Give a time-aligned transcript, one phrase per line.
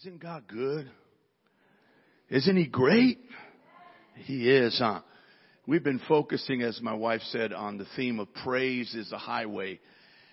[0.00, 0.90] Isn't God good?
[2.30, 3.18] Isn't He great?
[4.14, 5.00] He is, huh?
[5.66, 9.78] We've been focusing, as my wife said, on the theme of praise is a highway.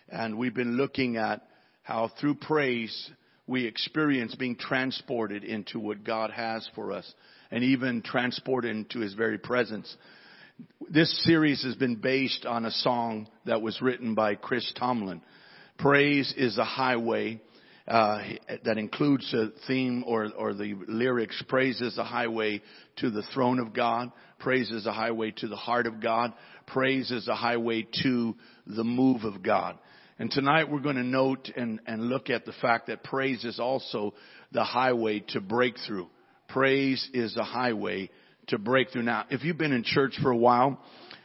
[0.07, 1.45] And we've been looking at
[1.83, 3.11] how through praise
[3.45, 7.13] we experience being transported into what God has for us
[7.51, 9.93] and even transported into His very presence.
[10.89, 15.21] This series has been based on a song that was written by Chris Tomlin.
[15.77, 17.41] Praise is a highway
[17.87, 18.21] uh,
[18.65, 22.61] that includes a theme or, or the lyrics, praise is a highway
[22.97, 24.11] to the throne of God.
[24.39, 26.33] Praise is a highway to the heart of God.
[26.65, 29.77] Praise is a highway to the move of God.
[30.19, 33.59] And tonight we're going to note and, and look at the fact that praise is
[33.59, 34.13] also
[34.51, 36.07] the highway to breakthrough.
[36.49, 38.09] Praise is a highway
[38.47, 39.03] to breakthrough.
[39.03, 40.81] Now, if you've been in church for a while,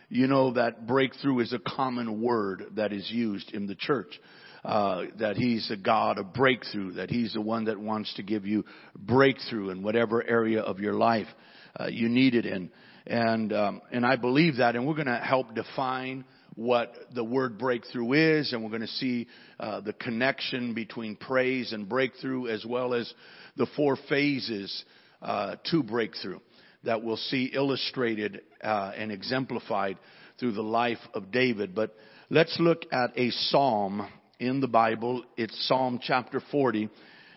[0.09, 4.20] you know that breakthrough is a common word that is used in the church
[4.65, 8.47] uh, that He's a God of breakthrough, that He's the one that wants to give
[8.47, 8.65] you
[8.97, 11.27] breakthrough in whatever area of your life
[11.79, 12.70] uh, you need it in.
[13.06, 17.59] And um, and I believe that, and we're going to help define what the word
[17.59, 19.27] breakthrough is, and we're going to see
[19.59, 23.12] uh, the connection between praise and breakthrough, as well as
[23.56, 24.84] the four phases
[25.20, 26.39] uh, to breakthrough
[26.84, 29.98] that we'll see illustrated uh, and exemplified
[30.39, 31.75] through the life of David.
[31.75, 31.94] But
[32.31, 34.09] let's look at a psalm
[34.43, 35.23] in the Bible.
[35.37, 36.91] It's Psalm chapter 40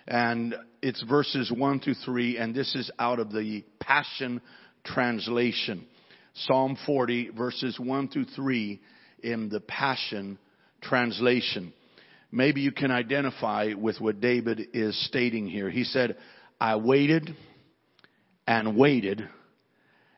[0.07, 4.41] and it's verses 1 through 3 and this is out of the Passion
[4.83, 5.85] Translation.
[6.33, 8.81] Psalm 40 verses 1 through 3
[9.21, 10.39] in the Passion
[10.81, 11.73] Translation.
[12.31, 15.69] Maybe you can identify with what David is stating here.
[15.69, 16.17] He said,
[16.59, 17.35] I waited
[18.47, 19.29] and waited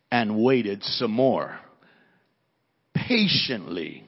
[0.10, 1.60] and waited some more.
[2.96, 4.07] Patiently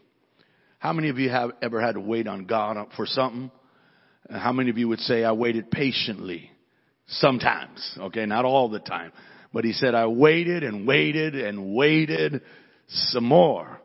[0.80, 3.52] how many of you have ever had to wait on God for something?
[4.30, 6.52] How many of you would say, I waited patiently?
[7.08, 7.98] Sometimes.
[7.98, 9.12] Okay, not all the time.
[9.54, 12.42] But he said, I waited and waited and waited
[12.88, 13.82] some more.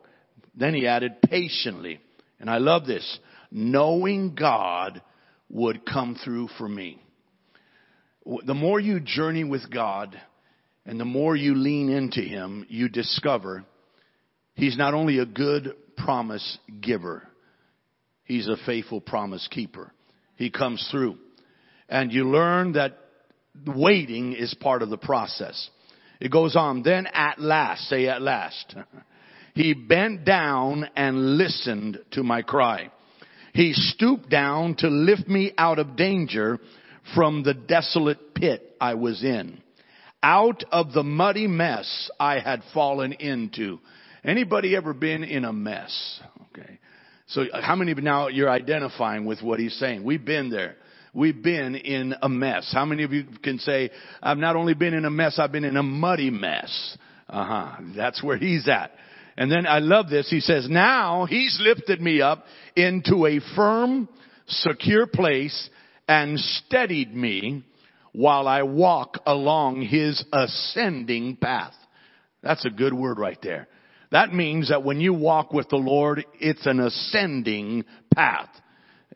[0.55, 1.99] Then he added patiently.
[2.39, 3.19] And I love this.
[3.51, 5.01] Knowing God
[5.49, 7.01] would come through for me.
[8.45, 10.19] The more you journey with God
[10.85, 13.65] and the more you lean into Him, you discover
[14.55, 17.23] He's not only a good promise giver.
[18.23, 19.91] He's a faithful promise keeper.
[20.35, 21.17] He comes through.
[21.87, 22.97] And you learn that
[23.65, 25.69] waiting is part of the process.
[26.19, 28.75] It goes on, then at last, say at last,
[29.53, 32.91] he bent down and listened to my cry.
[33.53, 36.59] He stooped down to lift me out of danger
[37.13, 39.61] from the desolate pit I was in,
[40.21, 43.79] out of the muddy mess I had fallen into.
[44.25, 46.19] Anybody ever been in a mess?
[46.49, 46.79] Okay.
[47.27, 50.03] So how many now you're identifying with what he's saying?
[50.03, 50.75] We've been there.
[51.13, 52.69] We've been in a mess.
[52.73, 53.91] How many of you can say,
[54.21, 56.97] I've not only been in a mess, I've been in a muddy mess.
[57.29, 57.83] Uh huh.
[57.95, 58.91] That's where he's at.
[59.37, 60.29] And then I love this.
[60.29, 64.09] He says, now he's lifted me up into a firm,
[64.47, 65.69] secure place
[66.07, 67.63] and steadied me
[68.11, 71.73] while I walk along his ascending path.
[72.41, 73.67] That's a good word right there.
[74.11, 78.49] That means that when you walk with the Lord, it's an ascending path.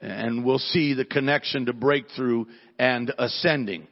[0.01, 2.45] And we'll see the connection to breakthrough
[2.77, 3.87] and ascending.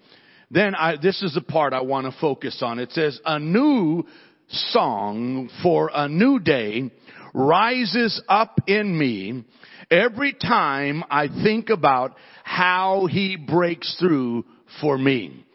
[0.50, 2.80] Then I, this is the part I want to focus on.
[2.80, 4.06] It says, a new
[4.48, 6.90] song for a new day
[7.34, 9.44] rises up in me
[9.92, 14.46] every time I think about how he breaks through
[14.82, 15.46] for me.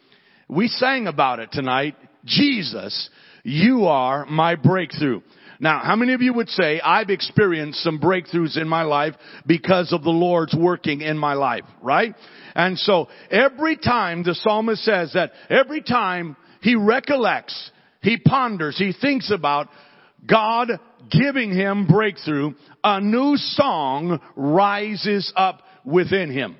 [0.49, 1.97] We sang about it tonight.
[2.25, 3.09] Jesus
[3.43, 5.21] you are my breakthrough.
[5.61, 9.15] Now, how many of you would say, I've experienced some breakthroughs in my life
[9.47, 12.15] because of the Lord's working in my life, right?
[12.57, 17.71] And so, every time the psalmist says that, every time he recollects,
[18.01, 19.69] he ponders, he thinks about
[20.27, 20.71] God
[21.11, 26.57] giving him breakthrough, a new song rises up within him.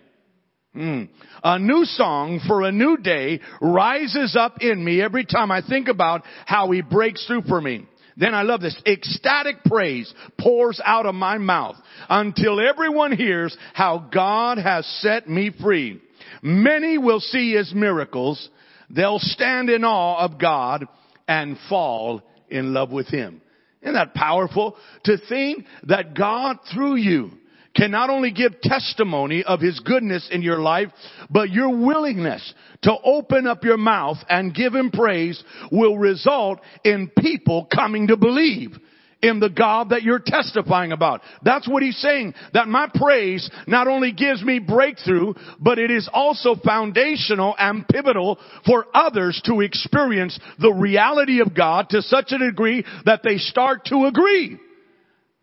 [0.77, 1.09] Mm.
[1.45, 5.89] A new song for a new day rises up in me every time I think
[5.89, 7.87] about how he breaks through for me.
[8.17, 8.81] Then I love this.
[8.87, 11.77] Ecstatic praise pours out of my mouth
[12.09, 16.01] until everyone hears how God has set me free.
[16.43, 18.49] Many will see his miracles.
[18.91, 20.87] They'll stand in awe of God
[21.29, 23.41] and fall in love with him.
[23.83, 24.77] Isn't that powerful?
[25.05, 27.33] To think that God through you
[27.75, 30.89] can not only give testimony of His goodness in your life,
[31.31, 37.11] but your willingness to open up your mouth and give Him praise will result in
[37.17, 38.77] people coming to believe
[39.23, 41.23] in the God that you're testifying about.
[41.43, 42.35] That's what he's saying.
[42.53, 48.39] That my praise not only gives me breakthrough, but it is also foundational and pivotal
[48.67, 53.85] for others to experience the reality of God to such a degree that they start
[53.87, 54.59] to agree.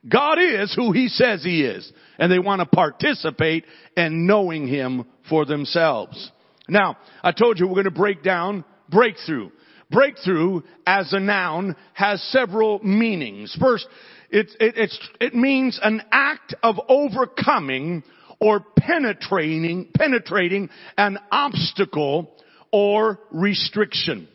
[0.08, 1.92] God is who he says he is.
[2.20, 3.66] And they want to participate
[3.98, 6.32] in knowing him for themselves.
[6.68, 9.50] Now, I told you we're going to break down breakthrough.
[9.90, 13.58] Breakthrough as a noun has several meanings.
[13.60, 13.88] First,
[14.30, 18.04] it, it, it means an act of overcoming
[18.40, 22.32] or penetrating, penetrating an obstacle
[22.72, 24.28] or restriction.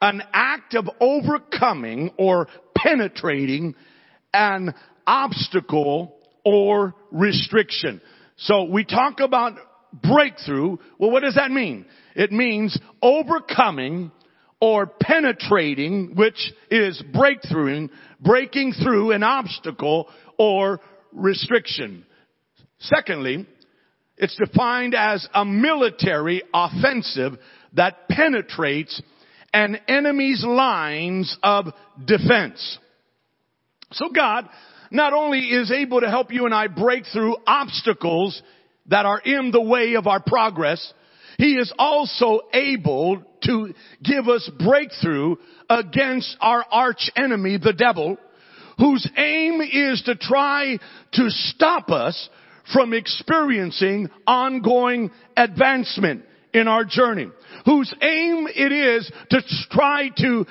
[0.00, 3.74] An act of overcoming or penetrating
[4.32, 4.74] an
[5.06, 8.00] obstacle or restriction.
[8.36, 9.54] So we talk about
[9.92, 10.78] breakthrough.
[10.98, 11.86] Well, what does that mean?
[12.14, 14.10] It means overcoming
[14.60, 17.88] or penetrating, which is breakthrough,
[18.20, 20.08] breaking through an obstacle
[20.38, 20.80] or
[21.12, 22.04] restriction.
[22.78, 23.46] Secondly,
[24.16, 27.38] it's defined as a military offensive
[27.74, 29.00] that penetrates
[29.52, 31.66] an enemy's lines of
[32.04, 32.78] defense.
[33.92, 34.48] So God
[34.92, 38.40] not only is able to help you and I break through obstacles
[38.86, 40.92] that are in the way of our progress,
[41.38, 45.36] He is also able to give us breakthrough
[45.68, 48.18] against our arch enemy, the devil,
[48.78, 50.78] whose aim is to try
[51.12, 52.28] to stop us
[52.72, 57.28] from experiencing ongoing advancement in our journey.
[57.64, 60.46] Whose aim it is to try to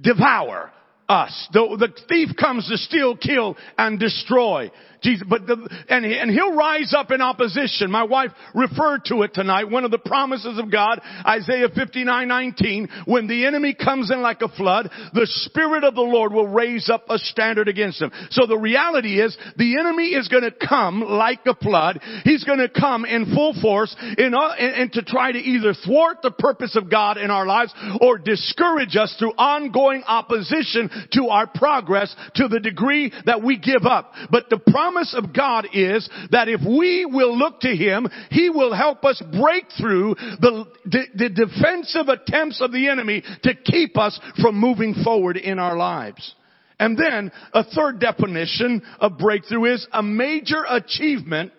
[0.00, 0.70] devour
[1.08, 1.48] us.
[1.52, 4.70] The, the thief comes to steal, kill, and destroy.
[5.04, 7.90] Jesus, but the, and, and he'll rise up in opposition.
[7.90, 9.70] My wife referred to it tonight.
[9.70, 14.40] One of the promises of God, Isaiah 59, 19, when the enemy comes in like
[14.40, 18.10] a flood, the Spirit of the Lord will raise up a standard against him.
[18.30, 22.00] So the reality is, the enemy is gonna come like a flood.
[22.24, 26.30] He's gonna come in full force in, uh, and to try to either thwart the
[26.30, 32.14] purpose of God in our lives or discourage us through ongoing opposition to our progress
[32.36, 34.14] to the degree that we give up.
[34.30, 38.48] But the promise promise of God is that if we will look to Him, He
[38.48, 43.98] will help us break through the, the, the defensive attempts of the enemy to keep
[43.98, 46.34] us from moving forward in our lives.
[46.78, 51.52] And then a third definition of breakthrough is a major achievement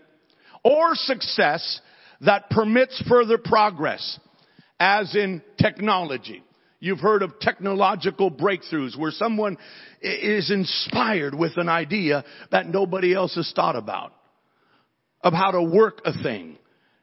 [0.63, 1.81] or success
[2.21, 4.17] that permits further progress,
[4.79, 6.41] as in technology.
[6.85, 9.57] You've heard of technological breakthroughs where someone
[10.03, 14.13] is inspired with an idea that nobody else has thought about
[15.21, 16.59] of how to work a thing.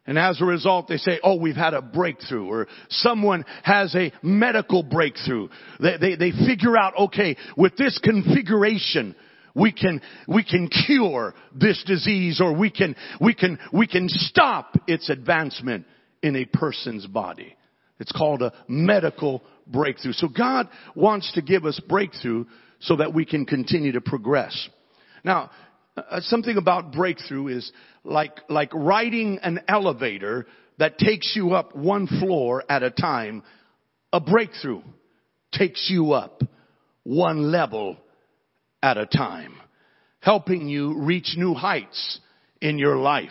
[0.07, 4.13] And as a result, they say, oh, we've had a breakthrough or someone has a
[4.23, 5.49] medical breakthrough.
[5.81, 9.17] They, they, they figure out, okay, with this configuration,
[9.57, 14.77] we can, we can cure this disease or we can, we can, we can stop
[14.87, 15.87] its advancement
[16.23, 17.57] in a person's body.
[17.99, 20.13] It's called a medical breakthrough.
[20.13, 22.45] So God wants to give us breakthrough
[22.81, 24.69] so that we can continue to progress.
[25.25, 25.51] Now,
[25.97, 27.71] uh, something about breakthrough is
[28.05, 30.47] like, like riding an elevator
[30.79, 33.43] that takes you up one floor at a time.
[34.13, 34.83] A breakthrough
[35.53, 36.43] takes you up
[37.05, 37.97] one level
[38.83, 39.55] at a time,
[40.21, 42.21] helping you reach new heights
[42.61, 43.31] in your life.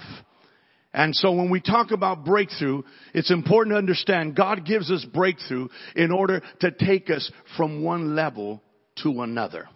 [0.93, 2.83] And so when we talk about breakthrough,
[3.13, 8.15] it's important to understand God gives us breakthrough in order to take us from one
[8.15, 8.61] level
[9.03, 9.69] to another.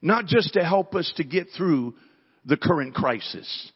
[0.00, 1.94] Not just to help us to get through
[2.44, 3.72] the current crisis.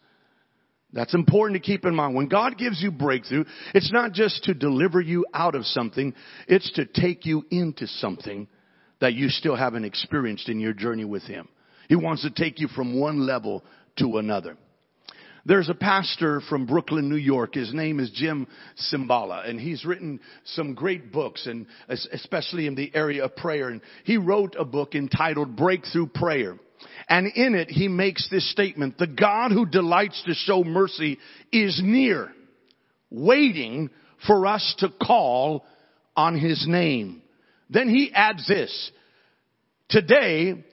[0.92, 2.14] That's important to keep in mind.
[2.14, 6.14] When God gives you breakthrough, it's not just to deliver you out of something,
[6.46, 8.46] it's to take you into something
[9.00, 11.48] that you still haven't experienced in your journey with Him.
[11.88, 13.64] He wants to take you from one level
[13.98, 14.56] to another.
[15.46, 17.54] There's a pastor from Brooklyn, New York.
[17.54, 18.46] His name is Jim
[18.90, 23.68] Cymbala, and he's written some great books, and especially in the area of prayer.
[23.68, 26.56] And he wrote a book entitled Breakthrough Prayer.
[27.10, 31.18] And in it, he makes this statement, the God who delights to show mercy
[31.52, 32.32] is near,
[33.10, 33.90] waiting
[34.26, 35.66] for us to call
[36.16, 37.20] on his name.
[37.68, 38.90] Then he adds this,
[39.90, 40.64] today,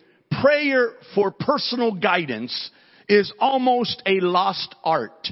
[0.41, 2.71] prayer for personal guidance
[3.11, 5.27] is almost a lost art.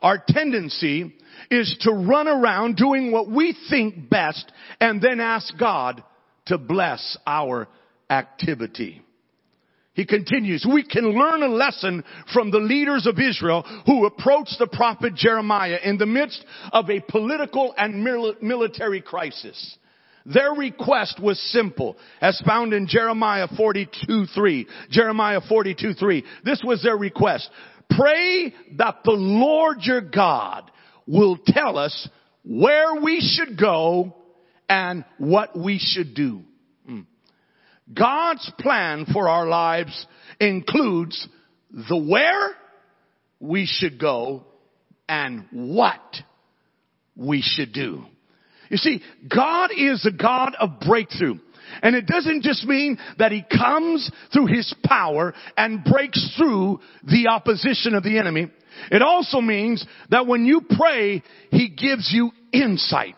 [0.00, 1.14] Our tendency
[1.50, 6.02] is to run around doing what we think best and then ask God
[6.46, 7.68] to bless our
[8.08, 9.02] activity.
[9.92, 14.68] He continues, we can learn a lesson from the leaders of Israel who approached the
[14.68, 16.42] prophet Jeremiah in the midst
[16.72, 18.02] of a political and
[18.40, 19.76] military crisis.
[20.32, 24.66] Their request was simple, as found in Jeremiah 42 3.
[24.90, 26.24] Jeremiah 42 3.
[26.44, 27.48] This was their request.
[27.88, 30.70] Pray that the Lord your God
[31.06, 32.08] will tell us
[32.44, 34.14] where we should go
[34.68, 36.42] and what we should do.
[36.86, 37.00] Hmm.
[37.94, 40.06] God's plan for our lives
[40.38, 41.26] includes
[41.70, 42.50] the where
[43.40, 44.44] we should go
[45.08, 46.16] and what
[47.16, 48.04] we should do.
[48.70, 49.02] You see,
[49.34, 51.36] God is a God of breakthrough.
[51.82, 57.28] And it doesn't just mean that He comes through His power and breaks through the
[57.28, 58.48] opposition of the enemy.
[58.90, 63.16] It also means that when you pray, He gives you insight.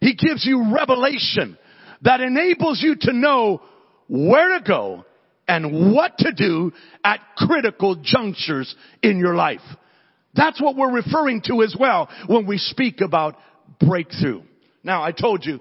[0.00, 1.56] He gives you revelation
[2.02, 3.62] that enables you to know
[4.08, 5.04] where to go
[5.48, 6.72] and what to do
[7.02, 9.60] at critical junctures in your life.
[10.34, 13.36] That's what we're referring to as well when we speak about
[13.80, 14.42] breakthrough.
[14.86, 15.58] Now, I told you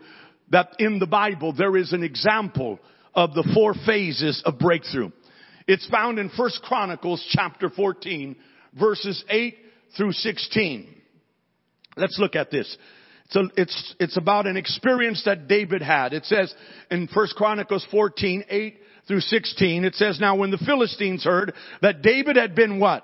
[0.52, 2.80] that in the Bible there is an example
[3.16, 5.10] of the four phases of breakthrough.
[5.68, 8.36] It's found in 1 Chronicles chapter 14
[8.80, 9.58] verses 8
[9.98, 10.96] through 16.
[11.98, 12.78] Let's look at this.
[13.26, 16.14] It's, a, it's, it's about an experience that David had.
[16.14, 16.54] It says
[16.92, 18.78] in 1 Chronicles 14, 8
[19.08, 23.04] through 16, it says, Now when the Philistines heard that David had been what?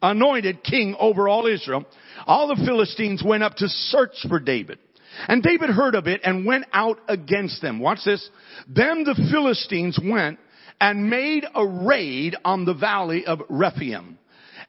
[0.00, 1.84] Anointed king over all Israel,
[2.24, 4.78] all the Philistines went up to search for David.
[5.26, 7.80] And David heard of it and went out against them.
[7.80, 8.28] Watch this.
[8.68, 10.38] Then the Philistines went
[10.80, 14.18] and made a raid on the valley of Rephaim.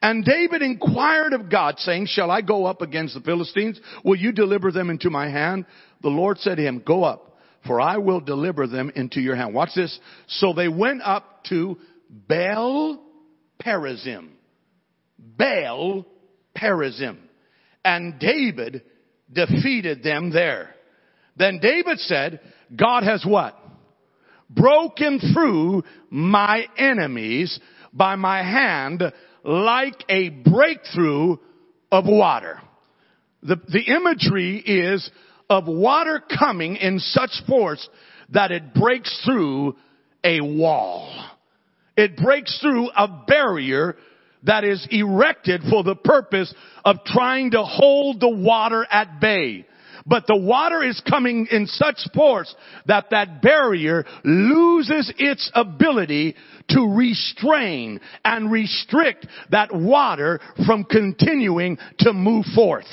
[0.02, 3.80] And David inquired of God saying, shall I go up against the Philistines?
[4.04, 5.66] Will you deliver them into my hand?
[6.02, 7.38] The Lord said to him, go up,
[7.68, 9.54] for I will deliver them into your hand.
[9.54, 10.00] Watch this.
[10.28, 11.78] So they went up to
[12.10, 13.04] Baal
[13.62, 14.30] Perazim.
[15.20, 16.06] Baal
[16.58, 17.18] Perazim.
[17.84, 18.84] And David
[19.32, 20.76] defeated them there.
[21.38, 22.40] Then David said,
[22.76, 23.58] God has what?
[24.50, 27.60] Broken through my enemies
[27.94, 29.04] by my hand
[29.44, 31.38] like a breakthrough
[31.92, 32.60] of water.
[33.42, 35.10] The, the imagery is
[35.50, 37.88] of water coming in such force
[38.32, 39.76] that it breaks through
[40.24, 41.30] a wall.
[41.96, 43.96] It breaks through a barrier
[44.44, 46.54] that is erected for the purpose
[46.86, 49.66] of trying to hold the water at bay.
[50.06, 52.54] But the water is coming in such force
[52.88, 56.36] that that barrier loses its ability
[56.70, 62.88] to restrain and restrict that water from continuing to move forth.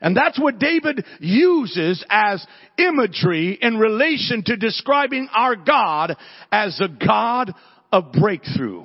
[0.00, 2.44] And that's what David uses as
[2.76, 6.16] imagery in relation to describing our God
[6.50, 7.54] as a God
[7.92, 8.84] of breakthrough.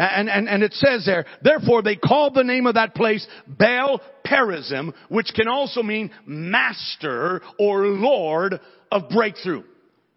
[0.00, 4.00] And, and, and it says there, therefore they called the name of that place Baal
[4.24, 8.58] Perazim, which can also mean master or lord
[8.90, 9.62] of breakthrough.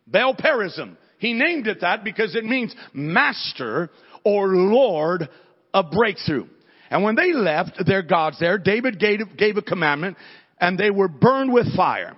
[0.08, 0.96] Baal Perazim.
[1.18, 3.90] He named it that because it means master
[4.24, 5.28] or lord
[5.74, 6.46] of breakthrough.
[6.90, 10.16] And when they left their gods there, David gave, gave a commandment
[10.62, 12.16] and they were burned with fire.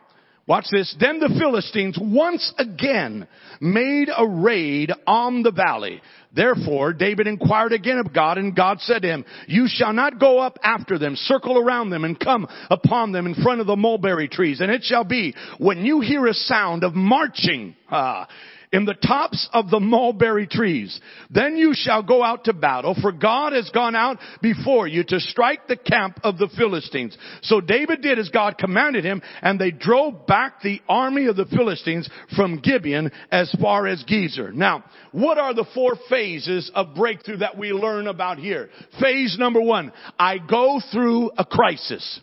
[0.48, 0.96] Watch this.
[1.00, 3.28] Then the Philistines once again
[3.60, 6.02] made a raid on the valley.
[6.36, 10.38] Therefore, David inquired again of God, and God said to him, You shall not go
[10.38, 14.28] up after them, circle around them, and come upon them in front of the mulberry
[14.28, 14.62] trees.
[14.62, 18.28] And it shall be, when you hear a sound of marching, ah,
[18.76, 21.00] in the tops of the mulberry trees.
[21.30, 25.20] Then you shall go out to battle, for God has gone out before you to
[25.22, 27.18] strike the camp of the Philistines.
[27.44, 31.46] So David did as God commanded him, and they drove back the army of the
[31.46, 34.54] Philistines from Gibeon as far as Gezer.
[34.54, 38.70] Now, what are the four phases of breakthrough that we learn about here?
[39.00, 42.20] Phase number one, I go through a crisis.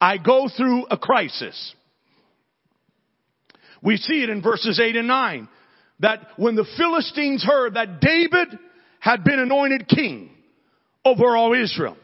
[0.00, 1.74] I go through a crisis.
[3.82, 5.48] We see it in verses 8 and 9
[6.00, 8.58] that when the Philistines heard that David
[8.98, 10.30] had been anointed king
[11.04, 11.96] over all Israel,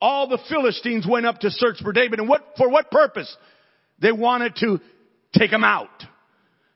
[0.00, 2.18] all the Philistines went up to search for David.
[2.18, 3.34] And what, for what purpose?
[4.00, 4.80] They wanted to
[5.34, 5.88] take him out.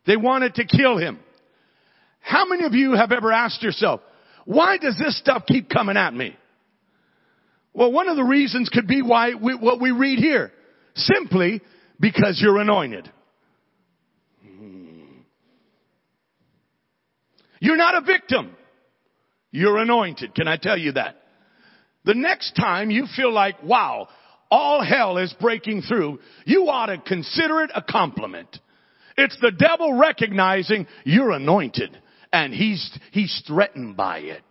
[0.07, 1.19] They wanted to kill him.
[2.21, 4.01] How many of you have ever asked yourself,
[4.45, 6.37] why does this stuff keep coming at me?
[7.73, 10.53] Well, one of the reasons could be why we, what we read here.
[10.95, 11.61] Simply
[11.99, 13.11] because you're anointed.
[17.61, 18.55] You're not a victim.
[19.51, 20.35] You're anointed.
[20.35, 21.17] Can I tell you that?
[22.05, 24.09] The next time you feel like, wow,
[24.51, 28.59] all hell is breaking through, you ought to consider it a compliment.
[29.17, 31.97] It's the devil recognizing you're anointed
[32.33, 34.43] and he's, he's threatened by it.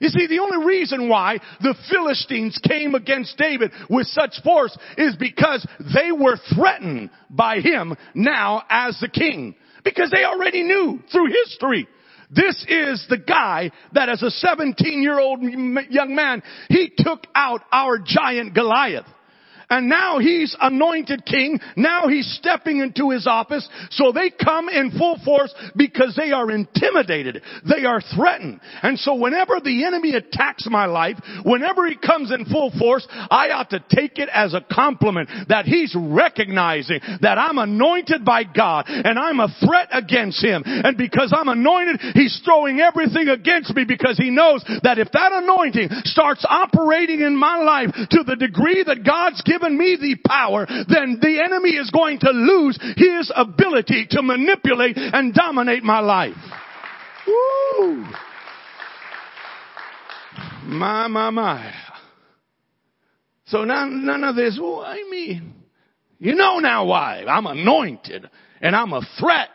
[0.00, 5.14] You see, the only reason why the Philistines came against David with such force is
[5.16, 9.54] because they were threatened by him now as the king.
[9.84, 11.86] Because they already knew through history.
[12.34, 17.60] This is the guy that as a 17 year old young man, he took out
[17.70, 19.06] our giant Goliath.
[19.72, 21.58] And now he's anointed king.
[21.76, 23.66] Now he's stepping into his office.
[23.92, 27.42] So they come in full force because they are intimidated.
[27.66, 28.60] They are threatened.
[28.82, 33.48] And so whenever the enemy attacks my life, whenever he comes in full force, I
[33.48, 38.84] ought to take it as a compliment that he's recognizing that I'm anointed by God
[38.88, 40.64] and I'm a threat against him.
[40.66, 45.32] And because I'm anointed, he's throwing everything against me because he knows that if that
[45.32, 50.16] anointing starts operating in my life to the degree that God's given given me the
[50.26, 56.00] power, then the enemy is going to lose his ability to manipulate and dominate my
[56.00, 56.34] life.
[57.26, 58.04] Woo!
[60.64, 61.72] My, my, my.
[63.46, 65.40] So none, none of this, oh, why me?
[66.18, 67.24] You know now why.
[67.24, 68.28] I'm anointed
[68.60, 69.48] and I'm a threat.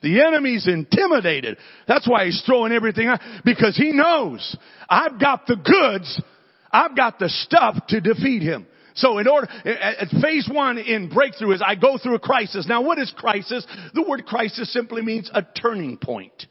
[0.00, 1.58] The enemy's intimidated.
[1.88, 4.56] That's why he's throwing everything out because he knows
[4.88, 6.22] I've got the goods.
[6.70, 8.66] I've got the stuff to defeat him.
[8.94, 12.66] So in order, at phase one in breakthrough is I go through a crisis.
[12.68, 13.66] Now what is crisis?
[13.92, 16.46] The word crisis simply means a turning point.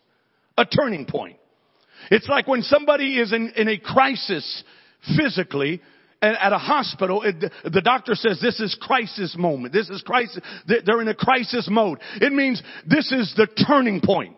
[0.57, 1.38] A turning point.
[2.12, 4.63] It's like when somebody is in, in a crisis
[5.17, 5.81] physically,
[6.21, 9.73] at a hospital, it, the doctor says this is crisis moment.
[9.73, 10.41] This is crisis.
[10.65, 12.00] They're in a crisis mode.
[12.21, 14.38] It means this is the turning point.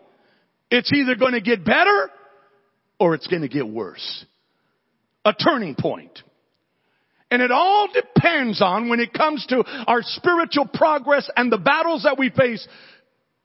[0.68, 2.10] It's either going to get better
[2.98, 4.24] or it's going to get worse.
[5.24, 6.22] A turning point.
[7.30, 12.04] And it all depends on when it comes to our spiritual progress and the battles
[12.04, 12.66] that we face.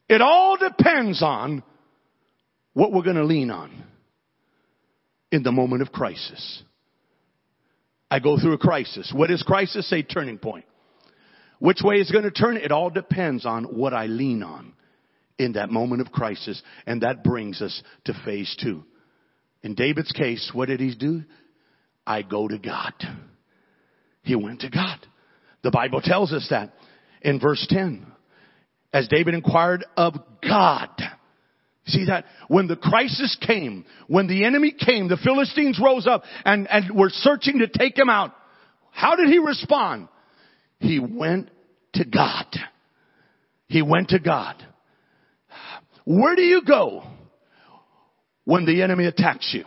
[0.07, 1.63] It all depends on
[2.73, 3.71] what we're going to lean on
[5.31, 6.63] in the moment of crisis.
[8.09, 9.11] I go through a crisis.
[9.15, 9.91] What is crisis?
[9.91, 10.65] A turning point.
[11.59, 12.57] Which way is going to turn?
[12.57, 14.73] It all depends on what I lean on
[15.37, 16.61] in that moment of crisis.
[16.85, 18.83] And that brings us to phase two.
[19.63, 21.23] In David's case, what did he do?
[22.05, 22.93] I go to God.
[24.23, 24.97] He went to God.
[25.63, 26.73] The Bible tells us that
[27.21, 28.05] in verse 10.
[28.93, 30.15] As David inquired of
[30.47, 30.89] God.
[31.85, 32.25] See that?
[32.47, 37.09] When the crisis came, when the enemy came, the Philistines rose up and, and were
[37.09, 38.33] searching to take him out.
[38.91, 40.09] How did he respond?
[40.79, 41.49] He went
[41.93, 42.45] to God.
[43.67, 44.55] He went to God.
[46.05, 47.03] Where do you go
[48.43, 49.63] when the enemy attacks you?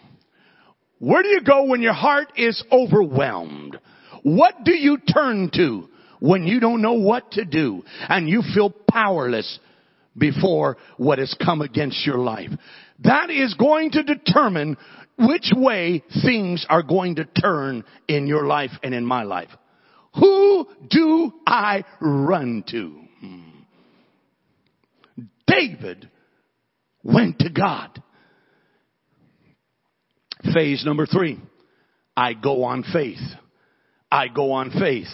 [0.99, 3.79] Where do you go when your heart is overwhelmed?
[4.25, 8.71] What do you turn to when you don't know what to do and you feel
[8.91, 9.59] powerless
[10.17, 12.49] before what has come against your life?
[13.01, 14.79] That is going to determine
[15.19, 19.51] which way things are going to turn in your life and in my life.
[20.19, 23.01] Who do I run to?
[25.47, 26.09] David
[27.03, 28.03] went to God.
[30.55, 31.39] Phase number three.
[32.17, 33.21] I go on faith.
[34.15, 35.09] I go on faith.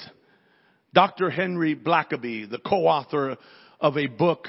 [0.93, 1.31] Dr.
[1.31, 3.39] Henry Blackaby, the co-author
[3.81, 4.47] of a book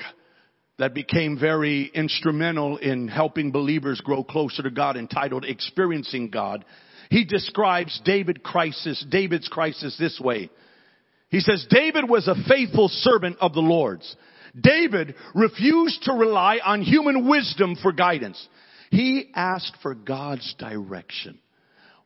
[0.78, 6.66] that became very instrumental in helping believers grow closer to God entitled Experiencing God,
[7.10, 10.50] he describes David crisis, David's crisis this way.
[11.30, 14.18] He says, David was a faithful servant of the Lord's.
[14.60, 18.46] David refused to rely on human wisdom for guidance.
[18.90, 21.40] He asked for God's direction.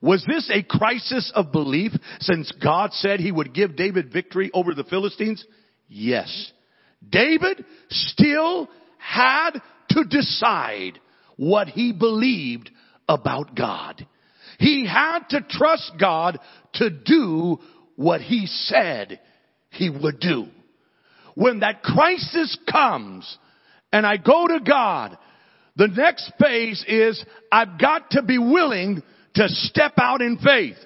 [0.01, 4.73] Was this a crisis of belief since God said he would give David victory over
[4.73, 5.43] the Philistines?
[5.87, 6.51] Yes.
[7.07, 9.51] David still had
[9.89, 10.99] to decide
[11.37, 12.69] what he believed
[13.07, 14.05] about God.
[14.59, 16.39] He had to trust God
[16.75, 17.59] to do
[17.95, 19.19] what he said
[19.69, 20.47] he would do.
[21.35, 23.37] When that crisis comes
[23.91, 25.17] and I go to God,
[25.75, 29.03] the next phase is I've got to be willing
[29.35, 30.77] to step out in faith.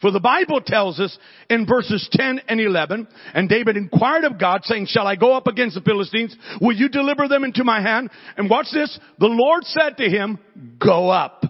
[0.00, 1.16] For the Bible tells us
[1.50, 5.48] in verses 10 and 11, and David inquired of God saying, shall I go up
[5.48, 6.36] against the Philistines?
[6.60, 8.10] Will you deliver them into my hand?
[8.36, 8.98] And watch this.
[9.18, 10.38] The Lord said to him,
[10.80, 11.44] go up,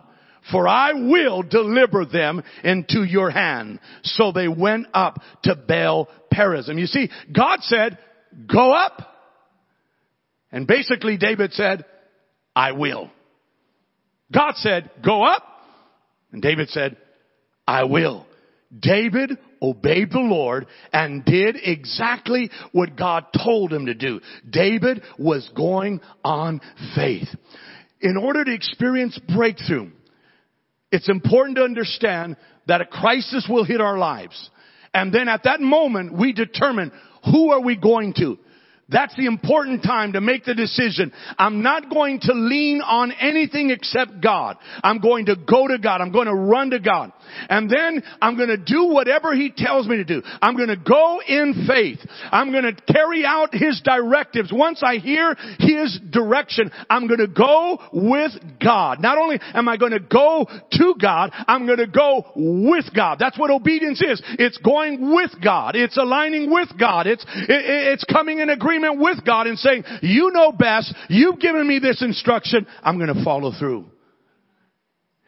[0.51, 3.81] for I will deliver them into your hand.
[4.03, 6.79] So they went up to Baal Perazim.
[6.79, 7.99] You see, God said,
[8.51, 9.15] go up.
[10.51, 11.85] And basically David said,
[12.57, 13.11] I will.
[14.33, 15.43] God said, go up.
[16.33, 16.97] And David said,
[17.67, 18.27] I will.
[18.79, 24.21] David obeyed the Lord and did exactly what God told him to do.
[24.49, 26.61] David was going on
[26.95, 27.29] faith.
[28.01, 29.91] In order to experience breakthrough,
[30.93, 32.37] it's important to understand
[32.67, 34.51] that a crisis will hit our lives.
[34.95, 36.93] And then at that moment, we determine
[37.25, 38.39] who are we going to?
[38.91, 41.13] That's the important time to make the decision.
[41.39, 44.57] I'm not going to lean on anything except God.
[44.83, 46.01] I'm going to go to God.
[46.01, 47.13] I'm going to run to God.
[47.49, 50.23] And then I'm going to do whatever He tells me to do.
[50.41, 51.99] I'm going to go in faith.
[52.31, 54.51] I'm going to carry out His directives.
[54.53, 59.01] Once I hear His direction, I'm going to go with God.
[59.01, 63.19] Not only am I going to go to God, I'm going to go with God.
[63.19, 64.23] That's what obedience is.
[64.39, 65.77] It's going with God.
[65.77, 67.07] It's aligning with God.
[67.07, 71.67] It's, it, it's coming in agreement with God and saying, you know best, you've given
[71.67, 73.87] me this instruction, I'm gonna follow through.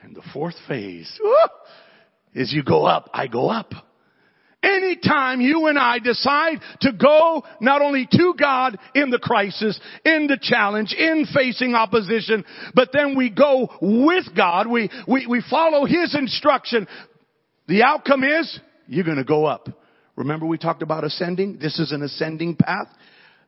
[0.03, 1.21] And the fourth phase
[2.35, 3.73] is you go up, I go up.
[4.63, 10.27] Anytime you and I decide to go not only to God in the crisis, in
[10.27, 15.87] the challenge, in facing opposition, but then we go with God, we, we, we follow
[15.87, 16.87] His instruction,
[17.69, 19.69] the outcome is you're gonna go up.
[20.17, 21.59] Remember we talked about ascending?
[21.59, 22.89] This is an ascending path.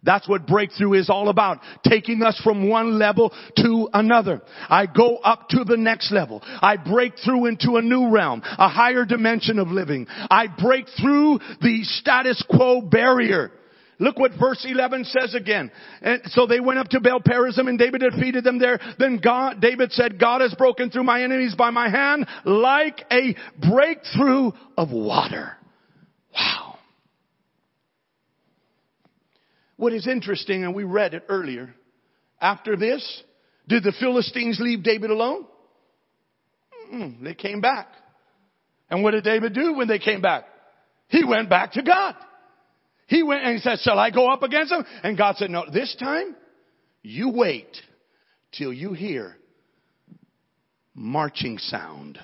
[0.03, 1.61] That's what breakthrough is all about.
[1.85, 4.43] Taking us from one level to another.
[4.69, 6.43] I go up to the next level.
[6.45, 10.07] I break through into a new realm, a higher dimension of living.
[10.09, 13.53] I break through the status quo barrier.
[13.99, 15.71] Look what verse 11 says again.
[16.01, 18.81] And so they went up to Baal Perazim and David defeated them there.
[18.99, 23.37] Then God, David said, God has broken through my enemies by my hand like a
[23.61, 25.53] breakthrough of water.
[26.35, 26.62] Wow.
[29.77, 31.75] What is interesting, and we read it earlier,
[32.41, 33.23] after this,
[33.69, 35.47] did the Philistines leave David alone?
[36.93, 37.89] Mm-mm, they came back.
[38.91, 40.45] And what did David do when they came back?
[41.09, 42.15] He went back to God.
[43.07, 44.85] He went and he said, shall I go up against them?
[45.03, 46.37] And God said, no, this time
[47.03, 47.77] you wait
[48.53, 49.37] till you hear
[50.95, 52.19] marching sound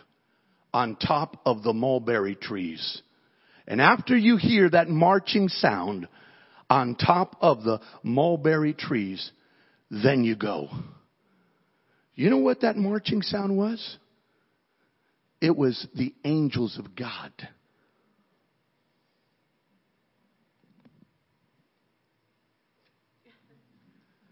[0.72, 3.02] on top of the mulberry trees.
[3.66, 6.08] And after you hear that marching sound,
[6.70, 9.30] on top of the mulberry trees,
[9.90, 10.68] then you go.
[12.14, 13.96] You know what that marching sound was?
[15.40, 17.32] It was the angels of God.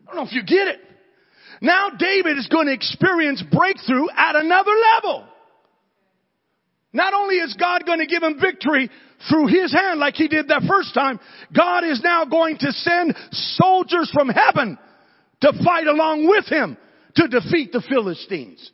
[0.02, 0.80] I don't know if you get it.
[1.60, 5.28] Now David is going to experience breakthrough at another level.
[6.92, 8.90] Not only is God going to give him victory
[9.28, 11.18] through his hand like he did that first time,
[11.54, 14.78] God is now going to send soldiers from heaven
[15.42, 16.76] to fight along with him
[17.16, 18.70] to defeat the Philistines.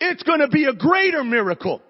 [0.00, 1.82] It's going to be a greater miracle.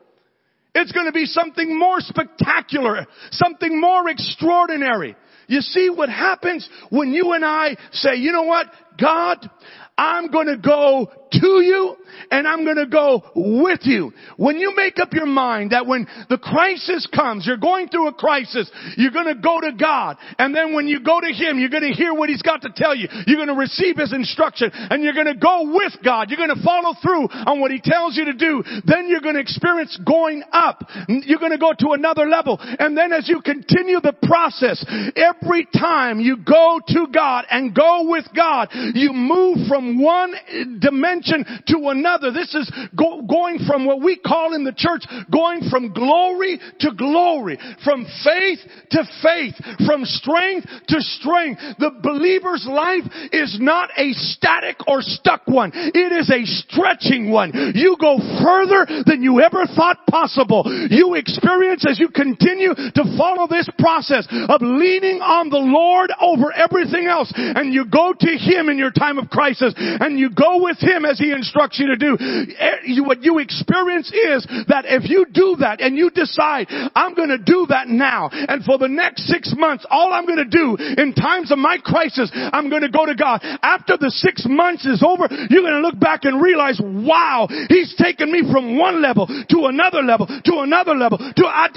[0.75, 5.17] It's going to be something more spectacular, something more extraordinary.
[5.47, 8.67] You see what happens when you and I say, you know what,
[9.01, 9.51] God,
[9.97, 11.97] I'm going to go to you
[12.31, 14.13] and I'm going to go with you.
[14.37, 18.13] When you make up your mind that when the crisis comes, you're going through a
[18.13, 20.17] crisis, you're going to go to God.
[20.39, 22.71] And then when you go to Him, you're going to hear what He's got to
[22.75, 23.09] tell you.
[23.27, 26.31] You're going to receive His instruction and you're going to go with God.
[26.31, 28.63] You're going to follow through on what He tells you to do.
[28.85, 30.85] Then you're going to experience going up.
[31.09, 32.59] You're going to go to another level.
[32.61, 34.85] And then as you continue the process,
[35.17, 40.35] every time you go to God and go with God, you move from one
[40.81, 42.31] dimension to another.
[42.31, 46.91] This is go, going from what we call in the church, going from glory to
[46.93, 48.59] glory, from faith
[48.91, 49.55] to faith,
[49.87, 51.61] from strength to strength.
[51.79, 55.73] The believer's life is not a static or stuck one.
[55.75, 57.53] It is a stretching one.
[57.75, 60.65] You go further than you ever thought possible.
[60.91, 66.53] You experience as you continue to follow this process of leaning on the Lord over
[66.53, 70.63] everything else and you go to Him in your time of crisis and you go
[70.63, 72.17] with Him as He instructs you to do.
[72.21, 77.39] Eh, what you experience is that if you do that and you decide, I'm gonna
[77.39, 81.51] do that now, and for the next six months, all I'm gonna do in times
[81.51, 83.41] of my crisis, I'm gonna go to God.
[83.63, 88.31] After the six months is over, you're gonna look back and realize, wow, He's taken
[88.31, 91.69] me from one level to another level to another level to, uh,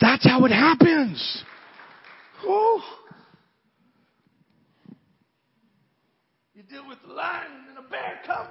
[0.00, 1.44] that's how it happens.
[2.44, 2.82] Oh.
[6.54, 8.48] You deal with the lion and bear comes.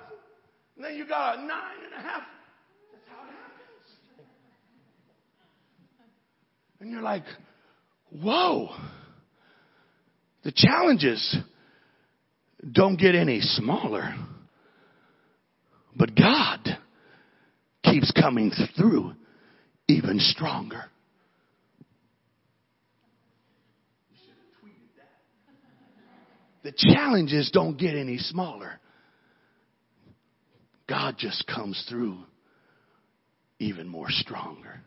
[0.76, 2.24] And then you got a nine and a half.
[2.92, 4.28] That's how it happens.
[6.80, 7.24] And you're like,
[8.12, 8.70] whoa.
[10.44, 11.38] The challenges
[12.72, 14.16] don't get any smaller.
[15.96, 16.78] But God
[17.84, 19.14] keeps coming through
[19.88, 20.86] even stronger.
[26.64, 28.80] The challenges don't get any smaller.
[30.88, 32.18] God just comes through
[33.60, 34.82] even more stronger.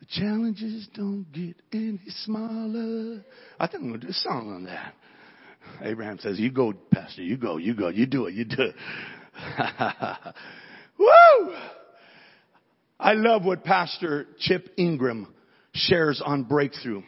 [0.00, 3.24] The challenges don't get any smaller.
[3.58, 4.94] I think I'm going to do a song on that.
[5.82, 8.74] Abraham says, you go, pastor, you go, you go, you do it, you do it.
[10.98, 11.54] Woo!
[12.98, 15.32] I love what Pastor Chip Ingram
[15.72, 17.02] shares on breakthrough.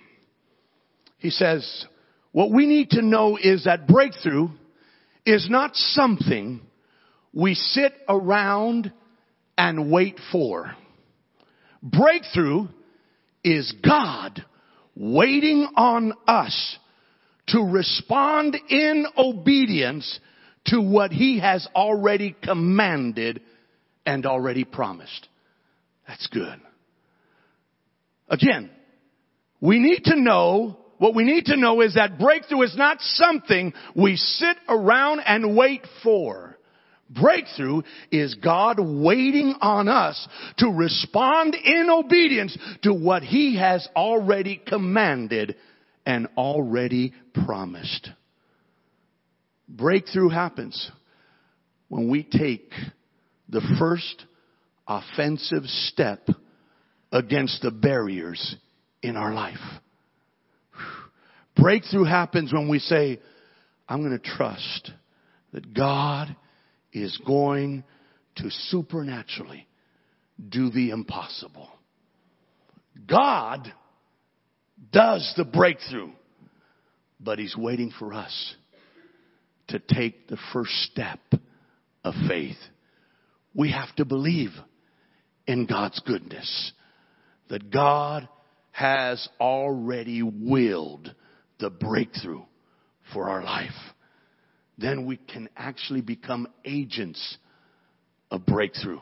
[1.18, 1.86] He says,
[2.32, 4.48] what we need to know is that breakthrough
[5.24, 6.60] is not something
[7.32, 8.92] we sit around
[9.56, 10.74] and wait for.
[11.82, 12.68] Breakthrough
[13.44, 14.44] is God
[14.94, 16.78] waiting on us
[17.48, 20.20] to respond in obedience
[20.66, 23.40] to what He has already commanded
[24.06, 25.28] and already promised.
[26.06, 26.60] That's good.
[28.28, 28.70] Again,
[29.60, 33.72] we need to know, what we need to know is that breakthrough is not something
[33.96, 36.56] we sit around and wait for.
[37.10, 44.62] Breakthrough is God waiting on us to respond in obedience to what He has already
[44.64, 45.56] commanded
[46.06, 48.08] and already promised.
[49.68, 50.88] Breakthrough happens
[51.88, 52.70] when we take
[53.48, 54.24] the first
[54.86, 56.28] offensive step
[57.10, 58.54] against the barriers
[59.02, 59.58] in our life.
[61.56, 63.20] Breakthrough happens when we say,
[63.88, 64.92] I'm going to trust
[65.52, 66.34] that God
[66.92, 67.84] is going
[68.36, 69.66] to supernaturally
[70.48, 71.68] do the impossible.
[73.06, 73.72] God
[74.92, 76.10] does the breakthrough,
[77.20, 78.54] but He's waiting for us
[79.68, 81.20] to take the first step
[82.04, 82.56] of faith.
[83.54, 84.50] We have to believe
[85.46, 86.72] in God's goodness
[87.48, 88.28] that God
[88.70, 91.14] has already willed
[91.62, 92.42] the breakthrough
[93.14, 93.70] for our life.
[94.76, 97.38] Then we can actually become agents
[98.32, 98.98] of breakthrough,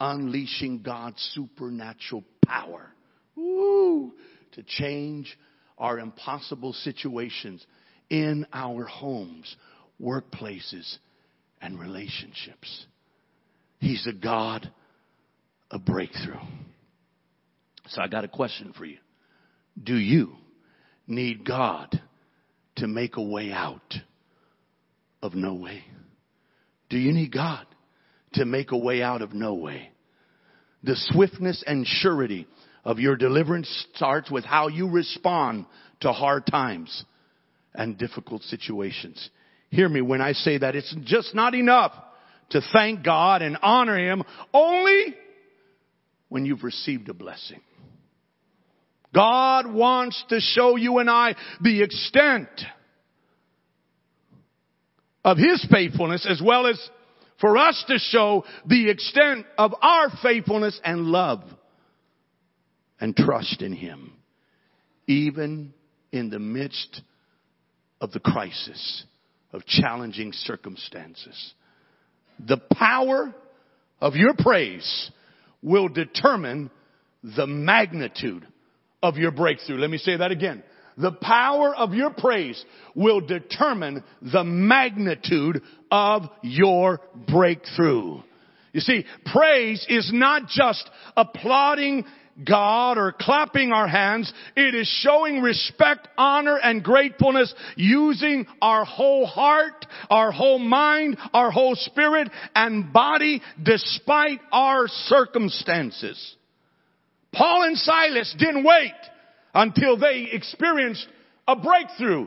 [0.00, 2.90] unleashing God's supernatural power
[3.36, 4.14] woo,
[4.52, 5.38] to change
[5.76, 7.64] our impossible situations
[8.08, 9.54] in our homes,
[10.00, 10.96] workplaces,
[11.60, 12.86] and relationships.
[13.80, 14.72] He's a God
[15.70, 16.40] of breakthrough.
[17.88, 18.96] So I got a question for you.
[19.82, 20.36] Do you
[21.06, 22.00] need God
[22.76, 23.94] to make a way out
[25.22, 25.84] of no way?
[26.88, 27.66] Do you need God
[28.34, 29.90] to make a way out of no way?
[30.82, 32.46] The swiftness and surety
[32.84, 35.66] of your deliverance starts with how you respond
[36.00, 37.04] to hard times
[37.74, 39.30] and difficult situations.
[39.70, 41.92] Hear me when I say that it's just not enough
[42.50, 44.22] to thank God and honor Him
[44.54, 45.16] only
[46.28, 47.60] when you've received a blessing.
[49.14, 52.48] God wants to show you and I the extent
[55.24, 56.78] of His faithfulness as well as
[57.40, 61.42] for us to show the extent of our faithfulness and love
[63.00, 64.12] and trust in Him.
[65.06, 65.72] Even
[66.12, 67.02] in the midst
[68.00, 69.04] of the crisis
[69.52, 71.54] of challenging circumstances.
[72.46, 73.34] The power
[74.00, 75.10] of your praise
[75.62, 76.70] will determine
[77.22, 78.46] the magnitude
[79.06, 79.78] of your breakthrough.
[79.78, 80.62] Let me say that again.
[80.98, 82.62] The power of your praise
[82.94, 88.22] will determine the magnitude of your breakthrough.
[88.72, 92.04] You see, praise is not just applauding
[92.44, 94.32] God or clapping our hands.
[94.54, 101.50] It is showing respect, honor, and gratefulness using our whole heart, our whole mind, our
[101.50, 106.36] whole spirit and body despite our circumstances.
[107.36, 108.94] Paul and Silas didn't wait
[109.54, 111.06] until they experienced
[111.46, 112.26] a breakthrough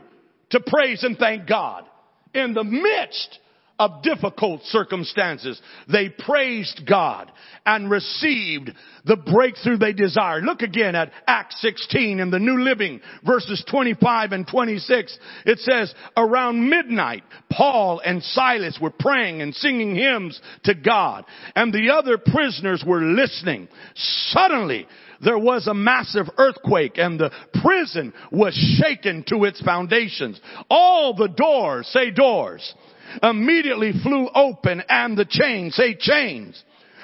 [0.50, 1.84] to praise and thank God.
[2.32, 3.38] In the midst
[3.80, 5.60] of difficult circumstances.
[5.90, 7.32] They praised God
[7.64, 8.72] and received
[9.06, 10.44] the breakthrough they desired.
[10.44, 15.18] Look again at Acts 16 in the New Living verses 25 and 26.
[15.46, 21.24] It says, around midnight, Paul and Silas were praying and singing hymns to God
[21.56, 23.66] and the other prisoners were listening.
[23.94, 24.86] Suddenly,
[25.24, 27.30] there was a massive earthquake and the
[27.62, 30.38] prison was shaken to its foundations.
[30.68, 32.74] All the doors, say doors,
[33.22, 36.62] immediately flew open and the chains, say chains,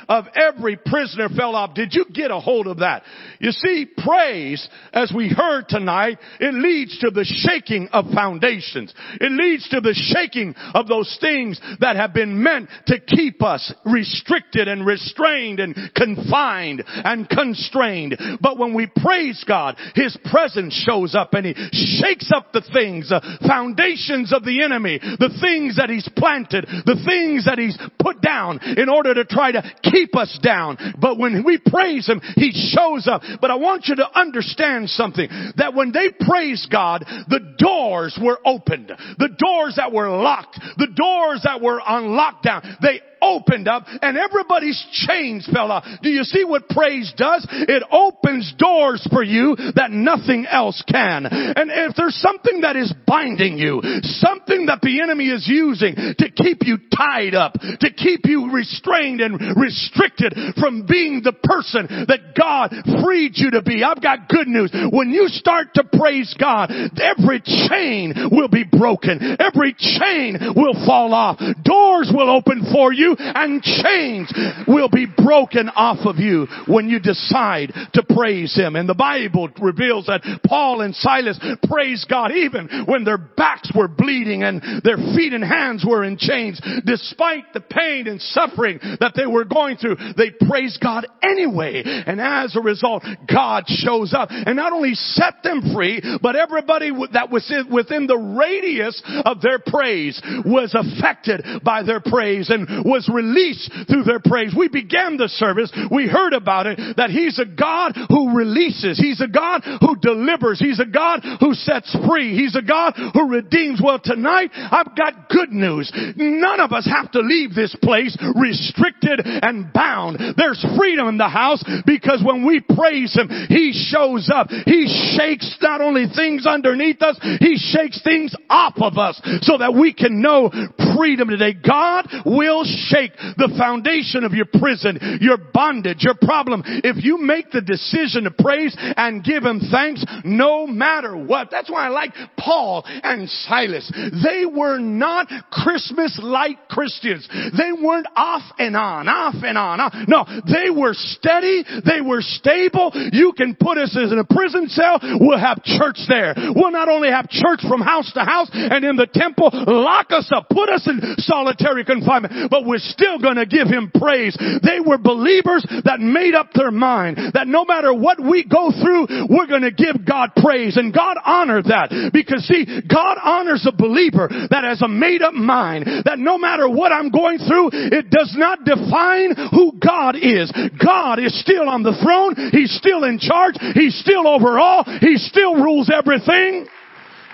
[0.08, 1.74] of every prisoner fell off.
[1.74, 3.02] Did you get a hold of that?
[3.40, 8.94] You see, praise, as we heard tonight, it leads to the shaking of foundations.
[9.20, 13.72] It leads to the shaking of those things that have been meant to keep us
[13.84, 18.16] restricted and restrained and confined and constrained.
[18.40, 23.08] But when we praise God, His presence shows up and He shakes up the things,
[23.08, 28.20] the foundations of the enemy, the things that He's planted, the things that He's put
[28.20, 30.76] down in order to try to keep us down.
[31.00, 33.22] But when we praise Him, He shows up.
[33.40, 38.38] But I want you to understand something, that when they praised God, the doors were
[38.44, 38.88] opened.
[38.88, 44.16] The doors that were locked, the doors that were on lockdown, they opened up and
[44.16, 45.84] everybody's chains fell off.
[46.02, 47.46] Do you see what praise does?
[47.50, 51.26] It opens doors for you that nothing else can.
[51.26, 56.30] And if there's something that is binding you, something that the enemy is using to
[56.30, 62.34] keep you tied up, to keep you restrained and restricted from being the person that
[62.36, 64.72] God freed you to be, I've got good news.
[64.92, 69.36] When you start to praise God, every chain will be broken.
[69.38, 71.38] Every chain will fall off.
[71.62, 74.32] Doors will open for you and chains
[74.66, 78.76] will be broken off of you when you decide to praise Him.
[78.76, 81.38] And the Bible reveals that Paul and Silas
[81.68, 86.16] praised God even when their backs were bleeding and their feet and hands were in
[86.16, 86.60] chains.
[86.84, 91.82] Despite the pain and suffering that they were going through, they praised God anyway.
[91.84, 96.90] And as a result, God shows up and not only set them free, but everybody
[97.12, 103.10] that was within the radius of their praise was affected by their praise and was
[103.12, 104.54] released through their praise.
[104.56, 108.96] We began the service, we heard about it, that He's a God who releases.
[108.96, 110.58] He's a God who delivers.
[110.58, 112.32] He's a God who sets free.
[112.32, 113.80] He's a God who redeems.
[113.84, 115.92] Well, tonight, I've got good news.
[116.16, 120.16] None of us have to leave this place restricted and bound.
[120.36, 124.48] There's freedom in the house because when we praise Him, He shows up.
[124.48, 129.74] He shakes not only things underneath us, He shakes things off of us so that
[129.74, 130.50] we can know
[130.96, 131.52] freedom today.
[131.52, 136.62] God will shake the foundation of your prison, your bondage, your problem.
[136.66, 141.50] If you make the decision to praise and give Him thanks, no matter what.
[141.50, 143.90] That's why I like Paul and Silas.
[144.22, 147.28] They were not Christmas light Christians.
[147.56, 149.80] They weren't off and on, off and on.
[149.80, 149.94] Off.
[150.08, 151.64] No, they were steady.
[151.84, 152.92] They were stable.
[153.12, 154.98] You can put us in a prison cell.
[155.20, 156.34] We'll have church there.
[156.54, 160.30] We'll not only have church from house to house and in the temple, lock us
[160.34, 164.36] up, put us in solitary confinement, but still going to give him praise.
[164.62, 169.28] They were believers that made up their mind that no matter what we go through,
[169.28, 170.76] we're going to give God praise.
[170.76, 175.34] And God honored that because see, God honors a believer that has a made up
[175.34, 180.52] mind that no matter what I'm going through, it does not define who God is.
[180.82, 182.34] God is still on the throne.
[182.52, 183.54] He's still in charge.
[183.74, 184.84] He's still over all.
[185.00, 186.66] He still rules everything.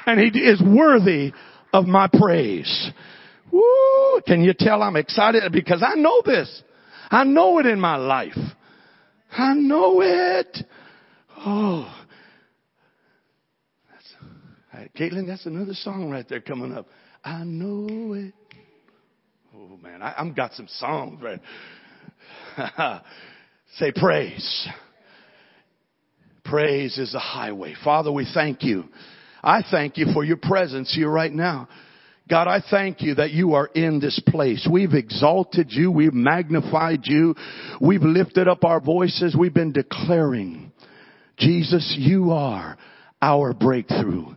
[0.06, 1.32] And He is worthy
[1.72, 2.90] of my praise.
[3.52, 4.20] Woo!
[4.26, 5.52] Can you tell I'm excited?
[5.52, 6.62] Because I know this.
[7.10, 8.38] I know it in my life.
[9.30, 10.58] I know it.
[11.36, 11.94] Oh.
[13.90, 16.86] That's, Caitlin, that's another song right there coming up.
[17.22, 18.32] I know it.
[19.54, 21.40] Oh man, I, I've got some songs right.
[23.76, 24.68] Say praise.
[26.44, 27.74] Praise is the highway.
[27.84, 28.84] Father, we thank you.
[29.42, 31.68] I thank you for your presence here right now.
[32.32, 34.66] God, I thank you that you are in this place.
[34.66, 35.90] We've exalted you.
[35.90, 37.34] We've magnified you.
[37.78, 39.36] We've lifted up our voices.
[39.38, 40.72] We've been declaring,
[41.36, 42.78] Jesus, you are
[43.20, 44.34] our breakthrough.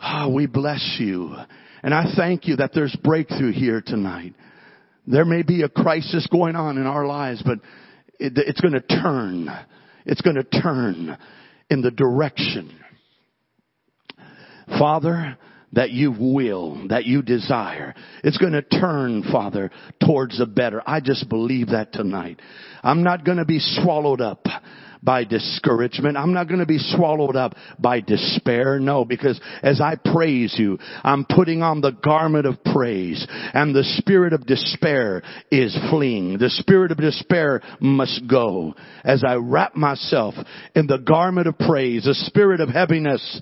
[0.00, 1.34] Ah, oh, we bless you.
[1.82, 4.34] And I thank you that there's breakthrough here tonight.
[5.04, 7.58] There may be a crisis going on in our lives, but
[8.20, 9.48] it, it's going to turn.
[10.06, 11.18] It's going to turn
[11.70, 12.78] in the direction.
[14.78, 15.36] Father,
[15.72, 17.94] that you will, that you desire.
[18.24, 19.70] It's going to turn, Father,
[20.04, 20.82] towards the better.
[20.86, 22.40] I just believe that tonight.
[22.82, 24.46] I'm not going to be swallowed up
[25.02, 26.16] by discouragement.
[26.16, 28.78] I'm not going to be swallowed up by despair.
[28.78, 33.84] No, because as I praise you, I'm putting on the garment of praise and the
[33.98, 36.38] spirit of despair is fleeing.
[36.38, 40.34] The spirit of despair must go as I wrap myself
[40.74, 42.04] in the garment of praise.
[42.04, 43.40] The spirit of heaviness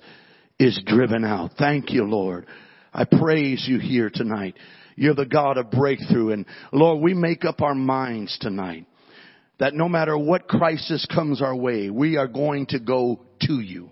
[0.59, 1.51] is driven out.
[1.57, 2.45] Thank you, Lord.
[2.93, 4.55] I praise you here tonight.
[4.95, 6.31] You're the God of breakthrough.
[6.33, 8.85] And Lord, we make up our minds tonight
[9.59, 13.89] that no matter what crisis comes our way, we are going to go to you.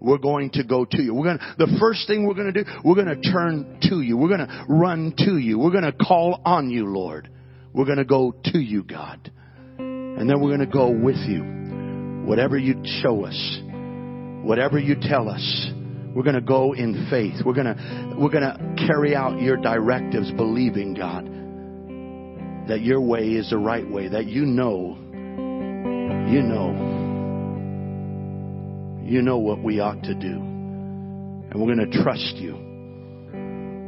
[0.00, 1.14] We're going to go to you.
[1.14, 4.00] We're going to, the first thing we're going to do, we're going to turn to
[4.00, 4.16] you.
[4.16, 5.58] We're going to run to you.
[5.58, 7.30] We're going to call on you, Lord.
[7.72, 9.30] We're going to go to you, God.
[9.78, 11.42] And then we're going to go with you.
[12.26, 13.58] Whatever you show us,
[14.42, 15.68] whatever you tell us,
[16.14, 17.44] we're going to go in faith.
[17.44, 21.26] We're going to, we're going to carry out your directives, believing, God,
[22.68, 24.96] that your way is the right way, that you know,
[26.30, 26.70] you know,
[29.04, 30.36] you know what we ought to do.
[30.36, 32.52] And we're going to trust you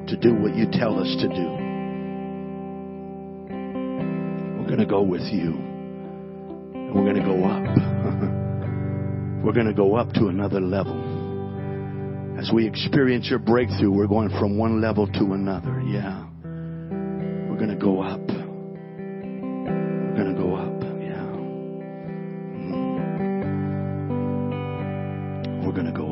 [0.09, 1.49] to do what you tell us to do.
[4.59, 5.55] We're going to go with you.
[6.75, 7.63] And we're going to go up.
[9.45, 11.06] we're going to go up to another level.
[12.39, 15.81] As we experience your breakthrough, we're going from one level to another.
[15.81, 16.27] Yeah.
[16.45, 18.21] We're going to go up.
[18.21, 20.83] We're going to go up.
[21.01, 21.25] Yeah.
[25.57, 25.65] Mm.
[25.65, 26.06] We're going to go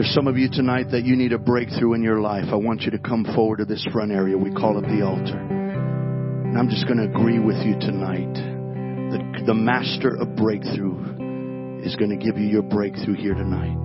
[0.00, 2.46] There's some of you tonight that you need a breakthrough in your life.
[2.50, 4.34] I want you to come forward to this front area.
[4.34, 5.36] We call it the altar.
[5.36, 8.32] And I'm just going to agree with you tonight.
[8.32, 13.76] that the master of breakthrough is going to give you your breakthrough here tonight.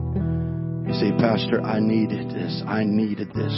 [0.87, 2.63] You say, Pastor, I needed this.
[2.65, 3.51] I needed this.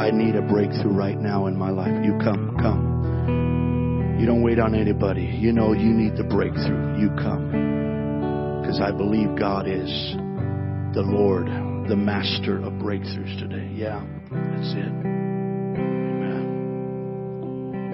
[0.00, 1.92] I need a breakthrough right now in my life.
[2.02, 4.16] You come, come.
[4.18, 5.28] You don't wait on anybody.
[5.28, 7.04] You know you need the breakthrough.
[7.04, 8.62] You come.
[8.62, 10.16] Because I believe God is
[10.92, 11.46] the Lord,
[11.88, 13.70] the master of breakthroughs today.
[13.72, 14.90] Yeah, that's it.
[15.78, 16.44] Amen.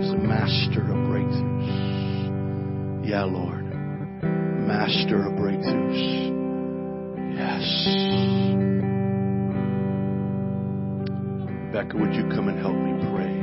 [0.00, 1.68] He's the master of breakthroughs.
[3.06, 3.64] Yeah, Lord.
[4.66, 6.32] Master of breakthroughs.
[7.36, 7.64] Yes.
[11.72, 13.34] Becca, would you come and help me pray?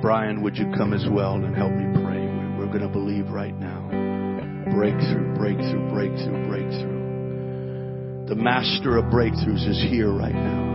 [0.00, 2.26] Brian, would you come as well and help me pray?
[2.56, 3.86] We're going to believe right now.
[4.72, 6.99] Breakthrough, breakthrough, breakthrough, breakthrough.
[8.30, 10.69] The master of breakthroughs is here right now.